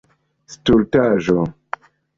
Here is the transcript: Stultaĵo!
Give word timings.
Stultaĵo! 0.53 1.47